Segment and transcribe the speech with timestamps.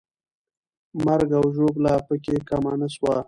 [1.05, 3.15] مرګ او ژوبله پکې کمه نه سوه.